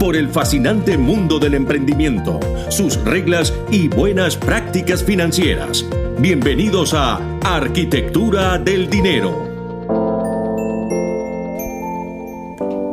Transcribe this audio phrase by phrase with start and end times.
[0.00, 2.40] por el fascinante mundo del emprendimiento,
[2.70, 5.84] sus reglas y buenas prácticas financieras.
[6.18, 9.30] Bienvenidos a Arquitectura del Dinero.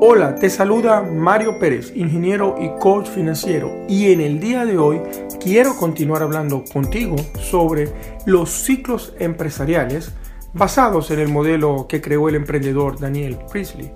[0.02, 5.00] Hola, te saluda Mario Pérez, ingeniero y coach financiero, y en el día de hoy
[5.40, 7.88] quiero continuar hablando contigo sobre
[8.26, 10.12] los ciclos empresariales
[10.54, 13.94] basados en el modelo que creó el emprendedor Daniel Priestley.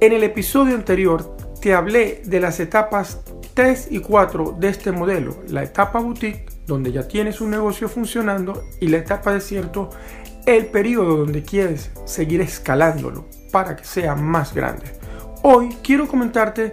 [0.00, 3.20] En el episodio anterior te hablé de las etapas
[3.54, 5.44] 3 y 4 de este modelo.
[5.46, 9.88] La etapa boutique, donde ya tienes un negocio funcionando, y la etapa desierto,
[10.44, 14.86] el periodo donde quieres seguir escalándolo para que sea más grande.
[15.42, 16.72] Hoy quiero comentarte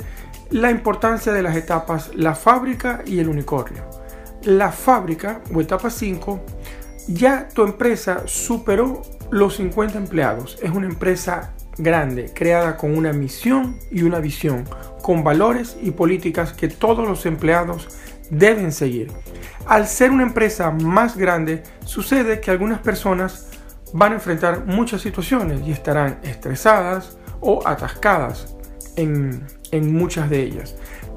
[0.50, 3.84] la importancia de las etapas la fábrica y el unicornio.
[4.42, 6.40] La fábrica o etapa 5,
[7.10, 10.58] ya tu empresa superó los 50 empleados.
[10.64, 14.66] Es una empresa grande, creada con una misión y una visión,
[15.02, 17.88] con valores y políticas que todos los empleados
[18.30, 19.12] deben seguir.
[19.66, 23.48] Al ser una empresa más grande, sucede que algunas personas
[23.94, 28.56] van a enfrentar muchas situaciones y estarán estresadas o atascadas
[28.96, 30.76] en, en muchas de ellas.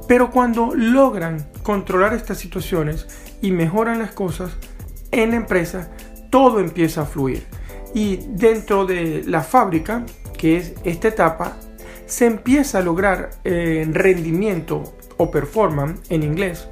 [0.08, 3.06] Pero cuando logran controlar estas situaciones
[3.41, 4.52] y mejoran las cosas
[5.10, 5.91] en la empresa,
[6.30, 7.47] todo empieza a fluir.
[7.94, 10.04] Y dentro de la fábrica,
[10.42, 11.52] que es esta etapa,
[12.04, 14.82] se empieza a lograr eh, rendimiento
[15.16, 16.66] o performance en inglés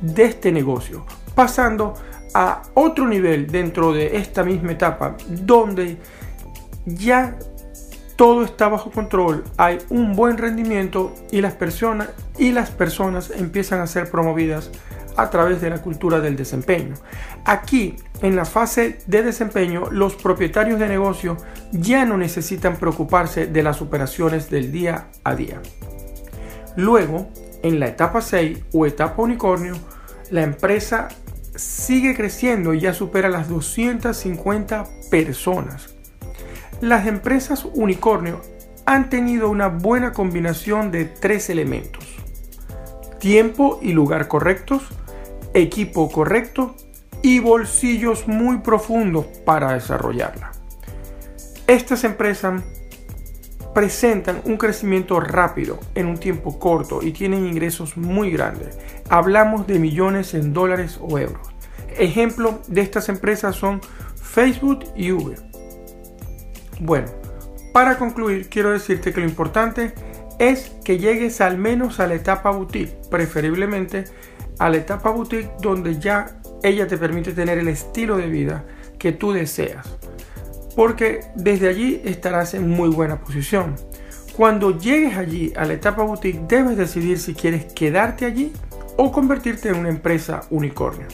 [0.00, 1.94] de este negocio, pasando
[2.34, 5.96] a otro nivel dentro de esta misma etapa, donde
[6.84, 7.36] ya
[8.14, 13.80] todo está bajo control, hay un buen rendimiento y las personas y las personas empiezan
[13.80, 14.70] a ser promovidas
[15.16, 16.94] a través de la cultura del desempeño.
[17.44, 21.36] Aquí, en la fase de desempeño, los propietarios de negocio
[21.72, 25.60] ya no necesitan preocuparse de las operaciones del día a día.
[26.76, 27.28] Luego,
[27.62, 29.74] en la etapa 6 o etapa unicornio,
[30.30, 31.08] la empresa
[31.54, 35.94] sigue creciendo y ya supera las 250 personas.
[36.80, 38.40] Las empresas unicornio
[38.86, 42.04] han tenido una buena combinación de tres elementos.
[43.18, 44.88] Tiempo y lugar correctos,
[45.54, 46.76] equipo correcto
[47.26, 50.52] y bolsillos muy profundos para desarrollarla.
[51.66, 52.62] Estas empresas
[53.74, 58.78] presentan un crecimiento rápido en un tiempo corto y tienen ingresos muy grandes.
[59.08, 61.48] Hablamos de millones en dólares o euros.
[61.98, 63.80] Ejemplo de estas empresas son
[64.14, 65.40] Facebook y Uber.
[66.78, 67.08] Bueno,
[67.72, 69.94] para concluir quiero decirte que lo importante
[70.38, 74.04] es que llegues al menos a la etapa boutique, preferiblemente
[74.60, 78.64] a la etapa boutique donde ya ella te permite tener el estilo de vida
[78.98, 79.86] que tú deseas.
[80.74, 83.76] Porque desde allí estarás en muy buena posición.
[84.36, 88.52] Cuando llegues allí a la etapa boutique debes decidir si quieres quedarte allí
[88.96, 91.06] o convertirte en una empresa unicornio.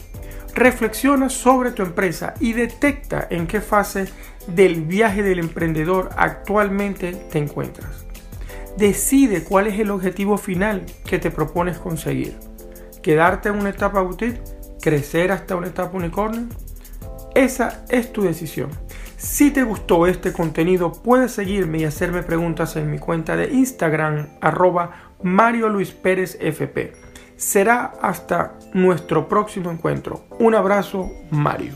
[0.53, 4.05] Reflexiona sobre tu empresa y detecta en qué fase
[4.47, 8.05] del viaje del emprendedor actualmente te encuentras.
[8.77, 12.37] Decide cuál es el objetivo final que te propones conseguir
[13.03, 14.41] quedarte en una etapa boutique,
[14.83, 16.47] crecer hasta una etapa unicornio.
[17.33, 18.69] Esa es tu decisión.
[19.15, 24.27] Si te gustó este contenido, puedes seguirme y hacerme preguntas en mi cuenta de Instagram,
[24.41, 26.91] arroba Mario Luis Pérez FP.
[27.37, 30.25] Será hasta nuestro próximo encuentro.
[30.37, 31.71] Un abrazo, Mario.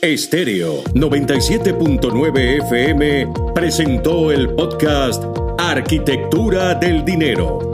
[0.00, 5.24] Estéreo 97.9 FM presentó el podcast
[5.58, 7.73] Arquitectura del Dinero